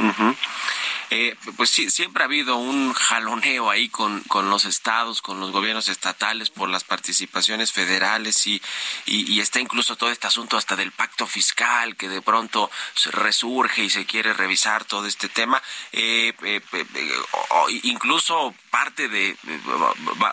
[0.00, 0.32] Mm-hmm.
[1.10, 5.50] Eh, pues sí, siempre ha habido un jaloneo ahí con, con los estados, con los
[5.50, 8.62] gobiernos estatales por las participaciones federales y,
[9.06, 12.70] y, está incluso todo este asunto hasta del pacto fiscal que de pronto
[13.06, 15.60] resurge y se quiere revisar todo este tema.
[15.90, 16.60] Eh, eh,
[17.82, 19.36] incluso parte de,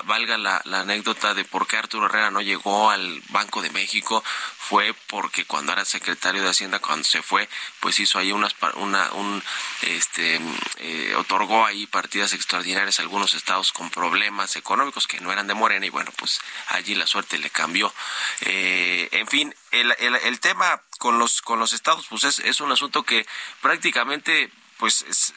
[0.05, 4.23] valga la, la anécdota de por qué Arturo Herrera no llegó al Banco de México,
[4.57, 9.11] fue porque cuando era secretario de Hacienda, cuando se fue, pues hizo ahí unas, una,
[9.13, 9.41] un,
[9.81, 10.39] este,
[10.77, 15.53] eh, otorgó ahí partidas extraordinarias a algunos estados con problemas económicos que no eran de
[15.53, 17.93] Morena y bueno, pues allí la suerte le cambió.
[18.41, 22.61] Eh, en fin, el, el, el, tema con los, con los estados, pues es, es
[22.61, 23.25] un asunto que
[23.61, 25.33] prácticamente pues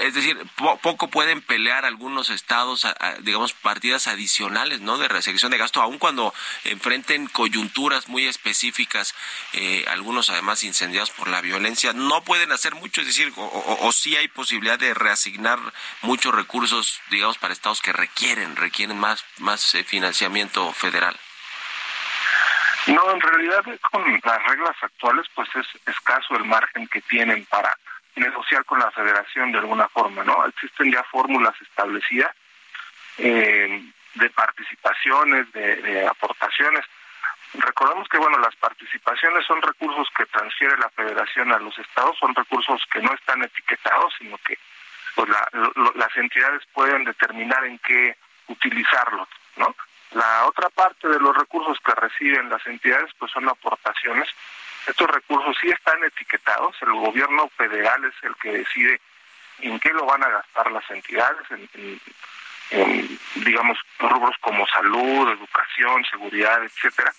[0.00, 2.86] es, decir, poco pueden pelear algunos estados,
[3.20, 4.98] digamos, partidas adicionales, ¿no?
[4.98, 9.14] De restricción de gasto, aun cuando enfrenten coyunturas muy específicas,
[9.52, 13.92] eh, algunos además incendiados por la violencia, no pueden hacer mucho, es decir, o, o,
[13.92, 15.58] sí hay posibilidad de reasignar
[16.02, 21.18] muchos recursos, digamos, para estados que requieren, requieren más, más eh, financiamiento federal.
[22.86, 27.76] No, en realidad con las reglas actuales, pues es escaso el margen que tienen para
[28.18, 30.46] negociar con la federación de alguna forma, ¿no?
[30.46, 32.34] Existen ya fórmulas establecidas
[33.18, 33.82] eh,
[34.14, 36.84] de participaciones, de, aportaciones.
[37.54, 42.34] Recordemos que, bueno, las participaciones son recursos que transfiere la federación a los estados, son
[42.34, 44.58] recursos que no están etiquetados, sino que
[45.14, 45.28] pues
[45.96, 49.74] las entidades pueden determinar en qué utilizarlos, ¿no?
[50.12, 54.28] La otra parte de los recursos que reciben las entidades pues son aportaciones
[54.86, 59.00] estos recursos sí están etiquetados, el gobierno federal es el que decide
[59.60, 66.62] en qué lo van a gastar las entidades, en, digamos, rubros como salud, educación, seguridad,
[66.62, 67.12] etcétera.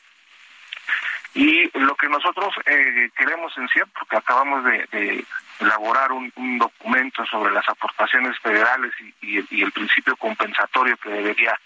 [1.34, 5.24] Y lo que nosotros eh, queremos en porque acabamos de,
[5.60, 8.92] elaborar un, documento sobre las aportaciones federales
[9.22, 11.60] y, el principio compensatorio que debería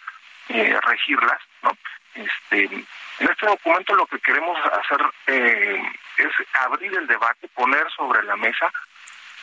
[0.49, 1.71] eh, regirlas, ¿no?
[2.15, 2.85] Este,
[3.19, 5.81] en este documento lo que queremos hacer eh,
[6.17, 6.31] es
[6.65, 8.71] abrir el debate, poner sobre la mesa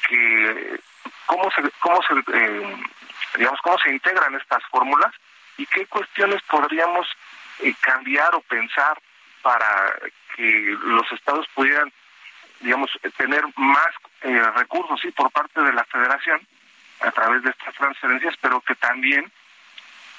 [0.08, 0.80] que
[1.26, 2.76] cómo se cómo se eh,
[3.36, 5.12] digamos cómo se integran estas fórmulas
[5.56, 7.06] y qué cuestiones podríamos
[7.60, 8.98] eh, cambiar o pensar
[9.42, 9.94] para
[10.34, 11.92] que los estados pudieran
[12.60, 13.88] digamos tener más
[14.54, 16.46] recursos sí por parte de la Federación
[17.00, 19.30] a través de estas transferencias, pero que también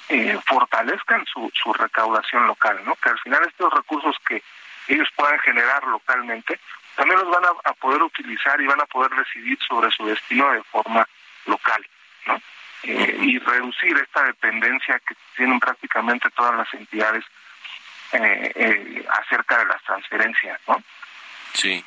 [0.08, 2.94] eh, fortalezcan su, su recaudación local, ¿no?
[2.96, 4.42] Que al final estos recursos que
[4.88, 6.58] ellos puedan generar localmente,
[6.96, 10.62] también los van a, poder utilizar y van a poder recibir sobre su destino de
[10.64, 11.06] forma
[11.46, 11.86] local,
[12.26, 12.40] ¿no?
[12.82, 17.24] Eh, y reducir esta dependencia que tienen prácticamente todas las entidades
[18.12, 20.82] eh, eh, acerca de las transferencias, ¿no?
[21.54, 21.84] Sí.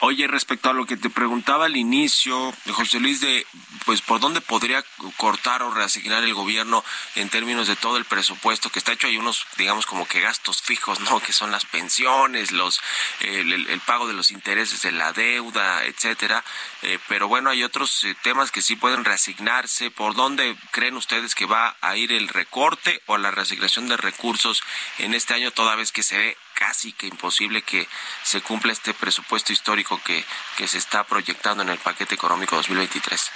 [0.00, 3.46] Oye, respecto a lo que te preguntaba al inicio, José Luis, de
[3.84, 4.84] pues por dónde podría
[5.16, 9.16] cortar o reasignar el gobierno en términos de todo el presupuesto que está hecho, hay
[9.16, 11.20] unos, digamos, como que gastos fijos, ¿no?
[11.20, 12.80] Que son las pensiones, los
[13.20, 16.44] el, pago de los intereses de la deuda, etcétera.
[16.82, 19.90] Eh, pero bueno, hay otros eh, temas que sí pueden reasignarse.
[19.90, 24.62] ¿Por dónde creen ustedes que va a ir el recorte o la reasignación de recursos
[24.98, 27.86] en este año, toda vez que se ve casi que imposible que
[28.22, 30.24] se cumpla este presupuesto histórico que,
[30.56, 33.32] que se está proyectando en el paquete económico 2023?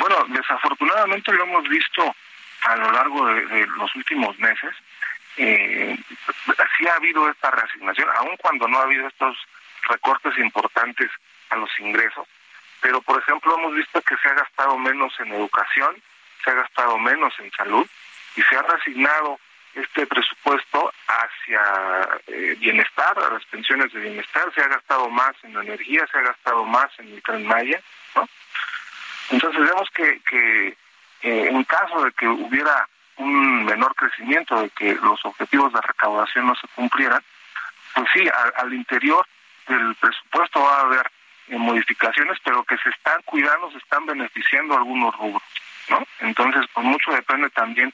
[0.00, 2.14] Bueno, desafortunadamente lo hemos visto
[2.62, 4.74] a lo largo de, los últimos meses.
[5.36, 5.96] Eh,
[6.76, 9.36] sí ha habido esta reasignación, aun cuando no ha habido estos
[9.88, 11.10] recortes importantes
[11.50, 12.26] a los ingresos,
[12.80, 16.02] pero por ejemplo hemos visto que se ha gastado menos en educación,
[16.44, 17.86] se ha gastado menos en salud
[18.34, 19.38] y se ha reasignado
[19.80, 25.56] este presupuesto hacia eh, bienestar, a las pensiones de bienestar, se ha gastado más en
[25.56, 27.80] energía, se ha gastado más en el tren Maya,
[28.14, 28.28] ¿no?
[29.30, 30.68] Entonces vemos que, que
[31.22, 36.46] eh, en caso de que hubiera un menor crecimiento, de que los objetivos de recaudación
[36.46, 37.22] no se cumplieran,
[37.94, 39.26] pues sí, al interior
[39.66, 41.10] del presupuesto va a haber
[41.48, 45.42] eh, modificaciones, pero que se están cuidando, se están beneficiando algunos rubros,
[45.88, 46.06] ¿no?
[46.20, 47.92] Entonces, pues mucho depende también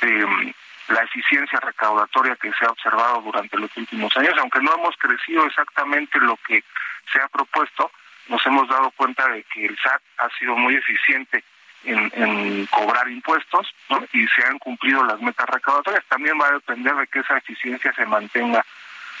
[0.00, 0.54] de
[0.88, 5.44] la eficiencia recaudatoria que se ha observado durante los últimos años, aunque no hemos crecido
[5.44, 6.64] exactamente lo que
[7.12, 7.90] se ha propuesto,
[8.28, 11.44] nos hemos dado cuenta de que el SAT ha sido muy eficiente
[11.84, 13.72] en, cobrar impuestos
[14.12, 16.04] y se han cumplido las metas recaudatorias.
[16.06, 18.64] También va a depender de que esa eficiencia se mantenga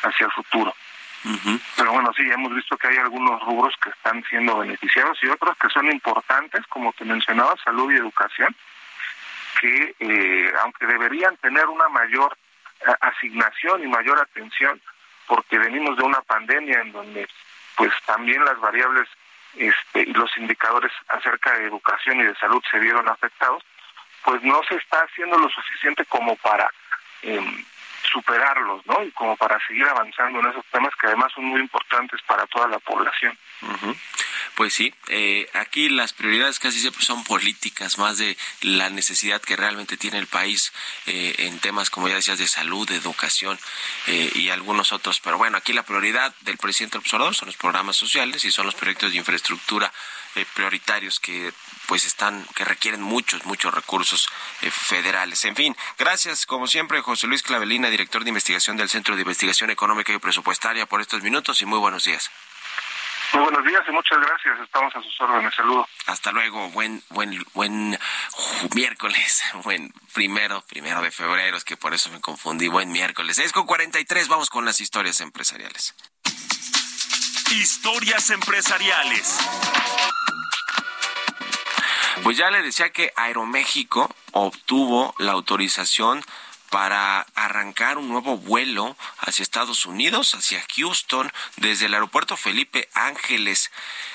[0.02, 0.74] hacia el futuro.
[1.76, 5.56] Pero bueno, sí, hemos visto que hay algunos rubros que están siendo beneficiados y otros
[5.58, 8.54] que son importantes, como te mencionaba, salud y educación,
[9.60, 12.36] que eh, aunque deberían tener una mayor
[12.80, 14.80] eh, asignación y mayor atención,
[15.26, 17.28] porque venimos de una pandemia en donde
[17.76, 19.08] pues también las variables
[19.54, 23.62] este, y los indicadores acerca de educación y de salud se vieron afectados,
[24.24, 26.70] pues no se está haciendo lo suficiente como para
[27.22, 27.64] eh,
[28.12, 29.02] superarlos, ¿no?
[29.02, 32.68] Y como para seguir avanzando en esos temas que además son muy importantes para toda
[32.68, 33.36] la población.
[34.54, 39.56] Pues sí, eh, aquí las prioridades casi siempre son políticas, más de la necesidad que
[39.56, 40.72] realmente tiene el país
[41.06, 43.58] eh, en temas, como ya decías, de salud, de educación
[44.06, 45.20] eh, y algunos otros.
[45.20, 48.74] Pero bueno, aquí la prioridad del presidente observador son los programas sociales y son los
[48.74, 49.92] proyectos de infraestructura
[50.54, 51.52] prioritarios que
[51.86, 54.28] pues están que requieren muchos muchos recursos
[54.60, 55.44] federales.
[55.44, 59.70] En fin, gracias como siempre José Luis Clavelina, director de investigación del Centro de Investigación
[59.70, 62.30] Económica y Presupuestaria por estos minutos y muy buenos días.
[63.32, 64.58] Muy buenos días y muchas gracias.
[64.60, 65.54] Estamos a sus órdenes.
[65.54, 65.86] Saludos.
[66.06, 66.70] Hasta luego.
[66.70, 67.98] Buen, buen, buen
[68.74, 69.42] miércoles.
[69.64, 71.56] Buen primero, primero de febrero.
[71.56, 72.68] Es que por eso me confundí.
[72.68, 73.38] Buen miércoles.
[73.38, 74.28] Es con 43.
[74.28, 75.94] Vamos con las historias empresariales.
[77.50, 79.38] Historias empresariales.
[82.22, 86.22] Pues ya le decía que Aeroméxico obtuvo la autorización
[86.68, 93.70] para arrancar un nuevo vuelo hacia Estados Unidos, hacia Houston, desde el aeropuerto Felipe Ángeles.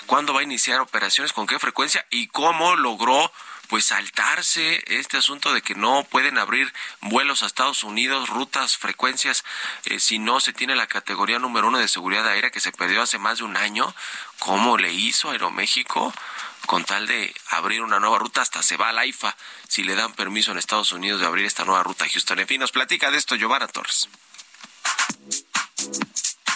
[0.06, 1.34] ¿Cuándo va a iniciar operaciones?
[1.34, 2.06] ¿Con qué frecuencia?
[2.12, 3.32] ¿Y cómo logró
[3.74, 6.72] pues saltarse este asunto de que no pueden abrir
[7.02, 9.44] vuelos a Estados Unidos, rutas, frecuencias,
[9.86, 13.02] eh, si no se tiene la categoría número uno de seguridad aérea que se perdió
[13.02, 13.96] hace más de un año.
[14.38, 16.14] ¿Cómo le hizo Aeroméxico?
[16.68, 19.36] con tal de abrir una nueva ruta, hasta se va al AIFA
[19.68, 22.42] si le dan permiso en Estados Unidos de abrir esta nueva ruta a Houston.
[22.42, 24.08] En fin, nos platica de esto Giovanna Torres.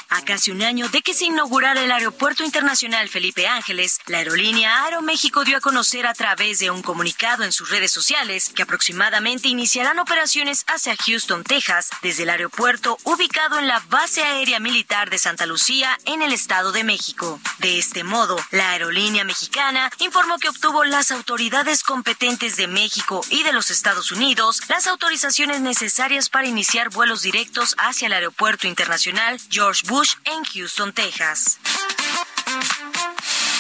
[0.10, 4.86] A casi un año de que se inaugurara el Aeropuerto Internacional Felipe Ángeles, la aerolínea
[4.86, 9.50] Aeroméxico dio a conocer a través de un comunicado en sus redes sociales que aproximadamente
[9.50, 15.18] iniciarán operaciones hacia Houston, Texas, desde el aeropuerto ubicado en la Base Aérea Militar de
[15.18, 17.42] Santa Lucía, en el Estado de México.
[17.60, 23.44] De este modo, la aerolínea mexicana informó que obtuvo las autoridades competentes de México y
[23.44, 29.40] de los Estados Unidos las autorizaciones necesarias para iniciar vuelos directos hacia el Aeropuerto Internacional
[29.50, 31.58] George Bush en Houston, Texas.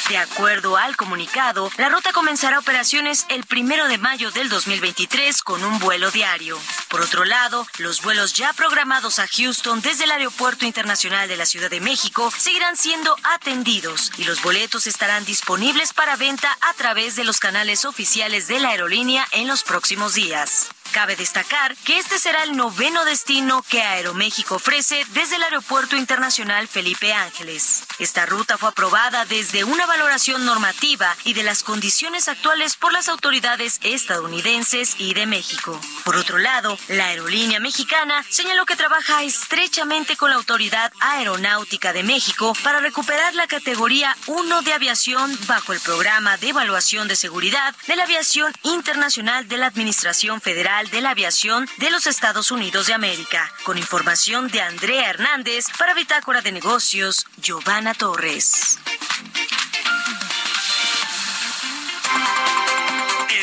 [0.07, 5.63] De acuerdo al comunicado, la ruta comenzará operaciones el primero de mayo del 2023 con
[5.63, 6.59] un vuelo diario.
[6.89, 11.47] Por otro lado, los vuelos ya programados a Houston desde el Aeropuerto Internacional de la
[11.47, 17.15] Ciudad de México seguirán siendo atendidos y los boletos estarán disponibles para venta a través
[17.15, 20.69] de los canales oficiales de la aerolínea en los próximos días.
[20.91, 26.67] Cabe destacar que este será el noveno destino que Aeroméxico ofrece desde el Aeropuerto Internacional
[26.67, 27.83] Felipe Ángeles.
[27.99, 33.09] Esta ruta fue aprobada desde una valoración normativa y de las condiciones actuales por las
[33.09, 35.79] autoridades estadounidenses y de México.
[36.03, 42.03] Por otro lado, la aerolínea mexicana señaló que trabaja estrechamente con la Autoridad Aeronáutica de
[42.03, 47.75] México para recuperar la categoría 1 de aviación bajo el programa de evaluación de seguridad
[47.87, 52.85] de la aviación internacional de la Administración Federal de la Aviación de los Estados Unidos
[52.85, 53.51] de América.
[53.63, 58.77] Con información de Andrea Hernández para Bitácora de Negocios, Giovanna Torres.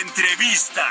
[0.00, 0.88] Entrevista.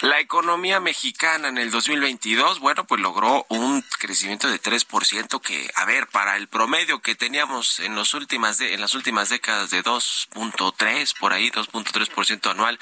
[0.00, 5.84] La economía mexicana en el 2022, bueno, pues logró un crecimiento de 3% que, a
[5.86, 11.18] ver, para el promedio que teníamos en, los últimas en las últimas décadas de 2.3,
[11.18, 12.78] por ahí 2.3% anual,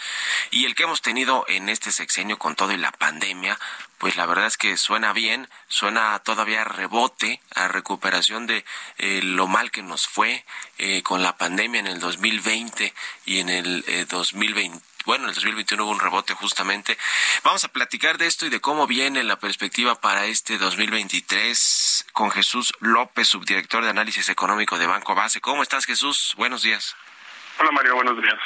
[0.51, 3.59] y el que hemos tenido en este sexenio con todo y la pandemia,
[3.97, 8.67] pues la verdad es que suena bien, suena todavía a rebote, a recuperación de
[8.99, 10.45] eh, lo mal que nos fue
[10.77, 12.93] eh, con la pandemia en el 2020
[13.25, 16.99] y en el eh, 2020 bueno, en el 2021 hubo un rebote justamente.
[17.45, 22.31] Vamos a platicar de esto y de cómo viene la perspectiva para este 2023 con
[22.31, 25.41] Jesús López, subdirector de análisis económico de Banco Base.
[25.41, 26.35] ¿Cómo estás, Jesús?
[26.37, 26.97] Buenos días.
[27.59, 28.39] Hola, Mario, buenos días.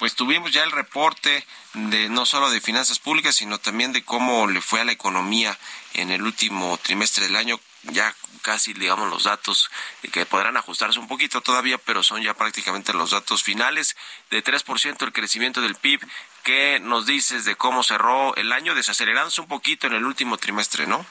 [0.00, 1.44] Pues tuvimos ya el reporte
[1.74, 5.58] de no solo de finanzas públicas, sino también de cómo le fue a la economía
[5.92, 9.70] en el último trimestre del año, ya casi, digamos, los datos
[10.10, 13.94] que podrán ajustarse un poquito todavía, pero son ya prácticamente los datos finales
[14.30, 16.00] de 3% el crecimiento del PIB.
[16.44, 20.86] ¿Qué nos dices de cómo cerró el año, desacelerándose un poquito en el último trimestre,
[20.86, 21.04] no?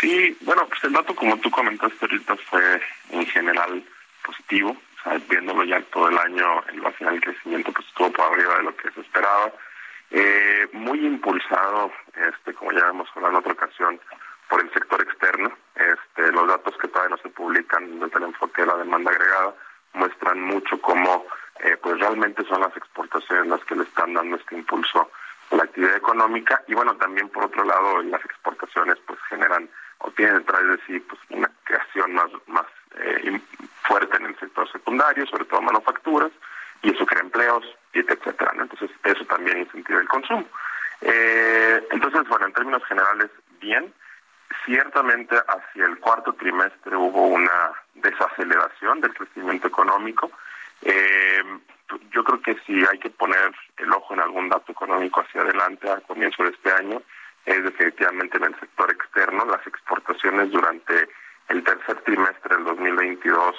[0.00, 3.84] Sí, bueno, pues el dato, como tú comentaste ahorita, fue en general
[4.24, 4.76] positivo.
[5.28, 8.62] Viéndolo ya todo el año, el, al final el crecimiento pues estuvo por arriba de
[8.64, 9.52] lo que se esperaba.
[10.10, 14.00] Eh, muy impulsado, este, como ya hemos hablado en otra ocasión,
[14.48, 15.52] por el sector externo.
[15.74, 19.54] Este, los datos que todavía no se publican desde el enfoque de la demanda agregada
[19.94, 21.26] muestran mucho cómo
[21.60, 25.10] eh, pues realmente son las exportaciones las que le están dando este impulso
[25.50, 30.10] a la actividad económica y bueno también por otro lado las exportaciones pues generan o
[30.12, 32.12] tienen detrás de sí pues una creación
[32.46, 33.40] más eh,
[33.82, 36.30] fuerte en el sector secundario sobre todo manufacturas
[36.82, 40.46] y eso crea empleos etcétera entonces eso también incentiva el consumo.
[41.00, 43.30] Eh, entonces bueno en términos generales
[43.60, 43.92] bien.
[44.64, 50.30] Ciertamente hacia el cuarto trimestre hubo una desaceleración del crecimiento económico.
[50.82, 51.42] Eh,
[52.10, 55.90] yo creo que si hay que poner el ojo en algún dato económico hacia adelante
[55.90, 57.02] a comienzo de este año,
[57.46, 59.44] es definitivamente en el sector externo.
[59.46, 61.08] Las exportaciones durante
[61.48, 63.54] el tercer trimestre del 2022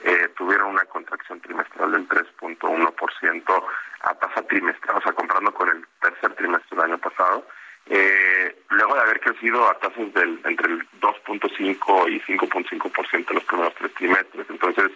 [0.00, 3.64] eh, tuvieron una contracción trimestral del 3.1%
[4.02, 7.46] a tasa trimestral, o sea, comprando con el tercer trimestre del año pasado.
[7.88, 13.44] Eh, luego de haber crecido a tasas del, entre el 2.5 y 5.5% en los
[13.44, 14.46] primeros tres trimestres.
[14.50, 14.90] Entonces,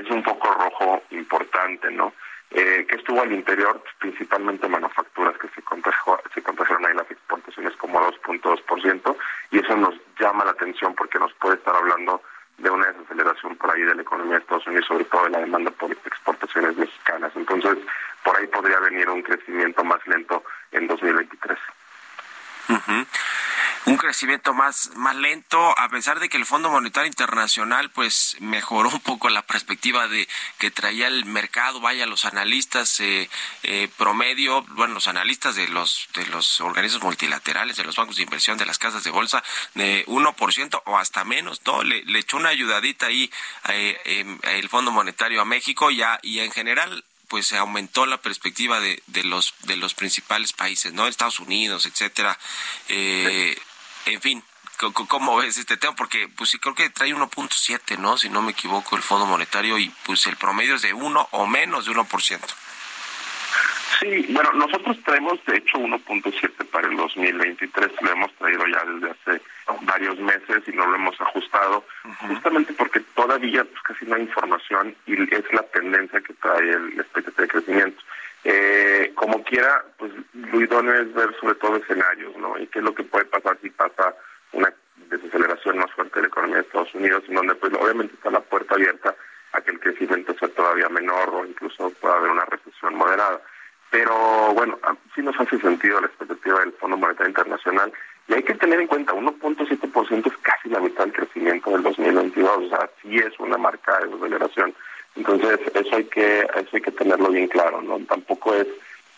[0.00, 2.12] es un foco rojo importante, ¿no?
[2.52, 7.76] Eh, que estuvo al interior, principalmente manufacturas que se, contrajo, se contrajeron ahí las exportaciones
[7.76, 9.16] como 2.2%,
[9.52, 12.22] y eso nos llama la atención porque nos puede estar hablando
[12.58, 15.38] de una desaceleración por ahí de la economía de Estados Unidos, sobre todo de la
[15.38, 17.32] demanda por exportaciones mexicanas.
[17.36, 17.78] Entonces,
[18.24, 20.42] por ahí podría venir un crecimiento más lento
[20.72, 21.58] en 2023
[23.86, 28.90] un crecimiento más, más lento, a pesar de que el Fondo Monetario Internacional pues mejoró
[28.90, 30.28] un poco la perspectiva de
[30.58, 33.28] que traía el mercado, vaya, los analistas eh,
[33.62, 38.22] eh, promedio, bueno, los analistas de los, de los organismos multilaterales, de los bancos de
[38.22, 39.42] inversión, de las casas de bolsa,
[39.74, 41.82] de 1% o hasta menos, ¿no?
[41.82, 43.30] Le, echó una ayudadita ahí
[43.68, 48.80] eh, el Fondo Monetario a México ya, y en general pues se aumentó la perspectiva
[48.80, 51.06] de, de los de los principales países, ¿no?
[51.06, 52.36] Estados Unidos, etcétera.
[52.88, 53.56] Eh,
[54.06, 54.42] en fin,
[55.08, 55.94] ¿cómo ves este tema?
[55.94, 58.16] Porque pues sí creo que trae 1.7, ¿no?
[58.16, 61.46] Si no me equivoco, el Fondo Monetario y pues el promedio es de 1 o
[61.46, 62.40] menos de 1%.
[64.00, 69.10] Sí, bueno, nosotros traemos de hecho 1.7 para el 2023, lo hemos traído ya desde
[69.10, 69.42] hace
[69.82, 71.84] varios meses y no lo hemos ajustado,
[72.20, 76.98] justamente porque todavía pues, casi no hay información y es la tendencia que trae el
[76.98, 78.02] expectativa de crecimiento.
[78.44, 82.58] Eh, como quiera, pues lo idóneo es ver sobre todo escenarios, ¿no?
[82.58, 84.14] Y qué es lo que puede pasar si pasa
[84.52, 84.72] una
[85.08, 88.40] desaceleración más fuerte de la economía de Estados Unidos, en donde pues obviamente está la
[88.40, 89.14] puerta abierta
[89.52, 93.40] a que el crecimiento sea todavía menor o incluso pueda haber una recesión moderada.
[93.90, 94.78] Pero bueno,
[95.14, 97.92] sí nos hace sentido la expectativa del Fondo Monetario Internacional
[98.28, 102.50] y hay que tener en cuenta, 1.7% es casi la mitad del crecimiento del 2022,
[102.58, 104.74] o sea, sí es una marca de desaceleración.
[105.16, 107.98] Entonces, eso hay que eso hay que tenerlo bien claro, ¿no?
[108.06, 108.68] Tampoco es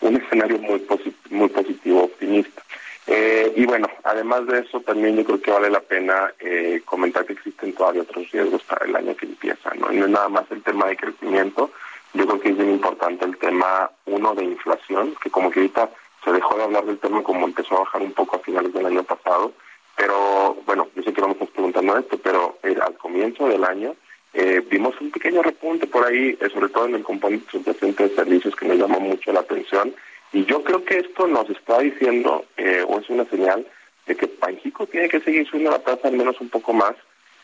[0.01, 0.83] un escenario muy
[1.29, 2.63] muy positivo, optimista.
[3.07, 4.81] Eh, y bueno, además de eso,
[5.17, 8.97] yo creo que vale la pena eh, comentar que existen todavía otros riesgos para el
[8.97, 9.91] año que empieza, ¿no?
[9.91, 11.71] no es nada más el tema de crecimiento,
[12.15, 15.91] yo creo que es bien importante el tema, uno, de inflación, que como que ahorita
[16.25, 18.87] se dejó de hablar del tema como empezó a bajar un poco a finales del
[18.87, 19.53] año pasado,
[19.97, 23.65] pero bueno, yo sé que vamos a estar preguntando esto, pero eh, al comienzo del
[23.65, 23.95] año
[24.35, 28.15] eh, vimos un pequeño repunte por ahí, eh, sobre todo en el componente subyacente de
[28.15, 29.95] servicios que nos llamó mucho la atención.
[30.33, 33.67] Y yo creo que esto nos está diciendo, eh, o es una señal,
[34.07, 36.95] de que México tiene que seguir subiendo la al menos un poco más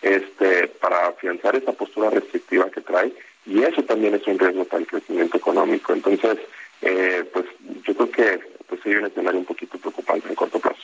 [0.02, 3.12] este, para afianzar esa postura restrictiva que trae.
[3.46, 5.92] Y eso también es un riesgo para el crecimiento económico.
[5.92, 6.38] Entonces,
[6.80, 7.46] pues
[7.84, 10.82] yo creo que pues hay un escenario un poquito preocupante en corto plazo.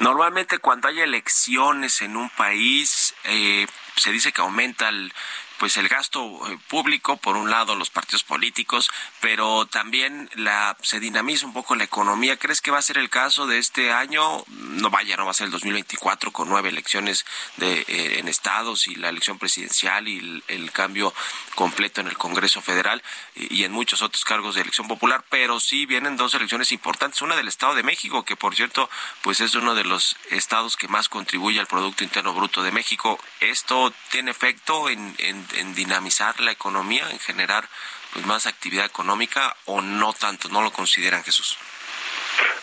[0.00, 5.12] Normalmente cuando hay elecciones en un país, eh, se dice que aumenta el,
[5.66, 8.88] pues el gasto eh, público, por un lado los partidos políticos,
[9.20, 12.36] pero también la se dinamiza un poco la economía.
[12.36, 14.44] ¿Crees que va a ser el caso de este año?
[14.46, 18.86] No vaya, no va a ser el 2024 con nueve elecciones de, eh, en estados
[18.86, 21.12] y la elección presidencial y el, cambio
[21.56, 23.02] completo en el Congreso Federal
[23.34, 27.34] y, en muchos otros cargos de elección popular, pero sí vienen dos elecciones importantes, una
[27.34, 28.88] del Estado de México, que por cierto,
[29.22, 33.18] pues es uno de los estados que más contribuye al Producto Interno Bruto de México.
[33.40, 37.68] ¿Esto tiene efecto en en, dinamizar la economía, en generar
[38.12, 41.58] pues más actividad económica o no tanto, no lo consideran Jesús?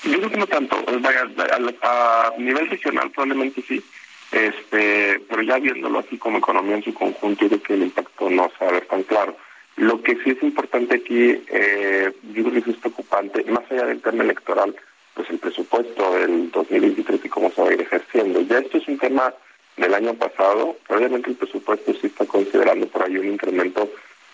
[0.04, 1.28] Yo creo que no tanto, vaya,
[1.82, 3.84] a, nivel regional probablemente sí,
[4.32, 8.30] este, pero ya viéndolo así como economía en su conjunto, yo creo que el impacto
[8.30, 9.38] no se va a ver tan claro.
[9.76, 14.02] Lo que sí es importante aquí, eh, yo creo que es preocupante, más allá del
[14.02, 14.76] tema electoral,
[15.14, 18.42] pues el presupuesto del 2023 y cómo se va a ir ejerciendo.
[18.42, 19.34] Ya esto es un tema
[19.78, 20.78] del año pasado.
[20.90, 23.90] Obviamente el presupuesto sí está considerando por ahí un incremento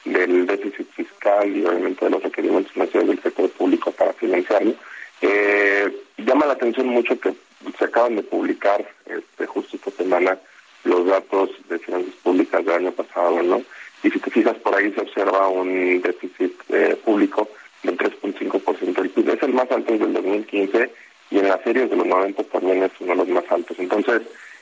[0.06, 4.74] del déficit fiscal y obviamente de los requerimientos financieros del sector público para financiarlo.
[5.22, 7.34] Eh, llama la atención mucho que
[7.78, 10.38] se acaban de publicar este, justo esta semana
[10.86, 13.62] los datos de finanzas públicas del año pasado, ¿no?
[14.02, 17.50] Y si te fijas por ahí se observa un déficit eh, público
[17.84, 19.30] del 3.5% del PIB.
[19.30, 20.90] Es el más alto desde el 2015
[21.32, 23.78] y en la serie de los 90 también es uno de los más altos.
[23.78, 24.22] Entonces,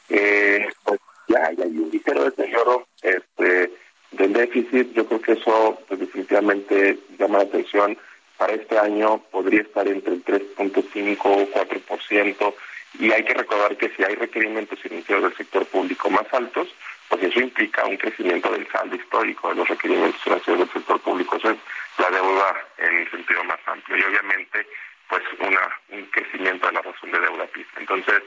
[0.10, 3.72] eh, pues ya, hay un ligero deterioro este,
[4.12, 4.93] del déficit.
[4.93, 7.97] Yo creo que eso pues, definitivamente llama la atención.
[8.38, 12.53] Para este año podría estar entre el 3.5 o 4%.
[12.99, 16.68] Y hay que recordar que si hay requerimientos financieros del sector público más altos,
[17.10, 21.36] pues eso implica un crecimiento del saldo histórico de los requerimientos financieros del sector público.
[21.36, 21.58] Eso es
[21.97, 23.97] la deuda en el sentido más amplio.
[23.97, 24.68] Y obviamente,
[25.10, 27.66] pues una un crecimiento de la razón de deuda PIB.
[27.78, 28.24] Entonces,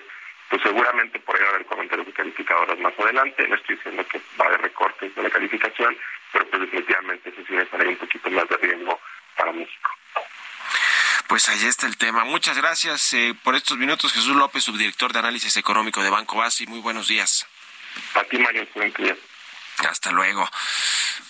[0.51, 3.47] pues seguramente por ahí va a haber comentarios de calificadoras más adelante.
[3.49, 5.97] No estoy diciendo que va a haber recortes de la calificación,
[6.33, 9.01] pero pues definitivamente eso sí va a estar ahí un poquito más de riesgo
[9.37, 9.91] para México.
[11.29, 12.25] Pues ahí está el tema.
[12.25, 16.67] Muchas gracias eh, por estos minutos, Jesús López, subdirector de análisis económico de Banco Basi.
[16.67, 17.47] Muy buenos días.
[18.15, 18.67] A ti, Mario,
[18.99, 19.17] día.
[19.89, 20.49] Hasta luego.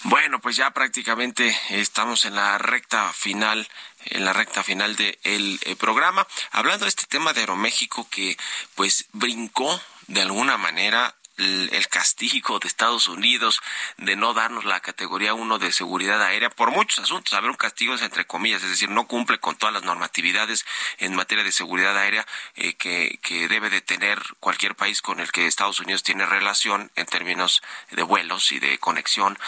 [0.04, 3.68] Bueno, pues ya prácticamente estamos en la recta final
[4.06, 8.36] en la recta final del eh, programa, hablando de este tema de Aeroméxico que
[8.74, 13.60] pues brincó de alguna manera el castigo de Estados Unidos
[13.96, 17.32] de no darnos la categoría 1 de seguridad aérea por muchos asuntos.
[17.34, 20.64] A ver, un castigo es entre comillas, es decir, no cumple con todas las normatividades
[20.98, 25.32] en materia de seguridad aérea eh, que, que debe de tener cualquier país con el
[25.32, 29.38] que Estados Unidos tiene relación en términos de vuelos y de conexión.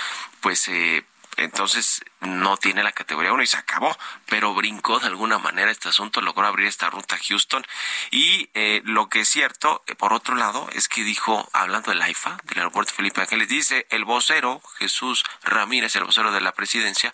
[0.40, 1.04] Pues eh,
[1.36, 5.88] entonces no tiene la categoría 1 y se acabó, pero brincó de alguna manera este
[5.88, 7.64] asunto, logró abrir esta ruta a Houston.
[8.10, 12.02] Y eh, lo que es cierto, eh, por otro lado, es que dijo, hablando del
[12.02, 17.12] AIFA, del aeropuerto Felipe Ángeles, dice el vocero Jesús Ramírez, el vocero de la presidencia,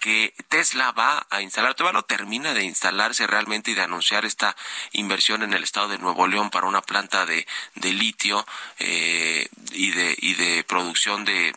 [0.00, 1.74] que Tesla va a instalar,
[2.06, 4.54] termina de instalarse realmente y de anunciar esta
[4.92, 8.46] inversión en el estado de Nuevo León para una planta de, de litio
[8.78, 11.54] eh, y, de, y de producción de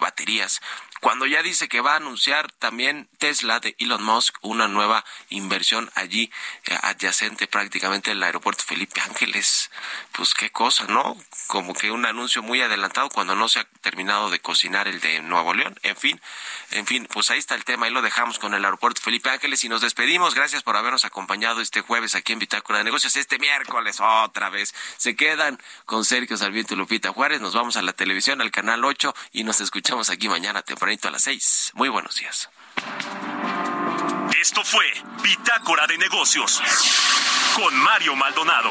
[0.00, 0.60] baterías
[1.02, 5.90] cuando ya dice que va a anunciar también Tesla de Elon Musk una nueva inversión
[5.96, 6.30] allí
[6.66, 9.72] eh, adyacente prácticamente al aeropuerto Felipe Ángeles.
[10.12, 11.16] Pues qué cosa, ¿no?
[11.48, 15.20] Como que un anuncio muy adelantado cuando no se ha terminado de cocinar el de
[15.22, 15.76] Nuevo León.
[15.82, 16.20] En fin,
[16.70, 19.64] en fin, pues ahí está el tema y lo dejamos con el aeropuerto Felipe Ángeles
[19.64, 20.36] y nos despedimos.
[20.36, 23.16] Gracias por habernos acompañado este jueves aquí en Bitácora de Negocios.
[23.16, 27.40] Este miércoles otra vez se quedan con Sergio Sarmiento y Lupita Juárez.
[27.40, 31.10] Nos vamos a la televisión, al canal 8 y nos escuchamos aquí mañana temprano a
[31.10, 31.72] las seis.
[31.74, 32.50] Muy buenos días.
[34.40, 34.84] Esto fue
[35.22, 36.60] Bitácora de Negocios
[37.56, 38.70] con Mario Maldonado.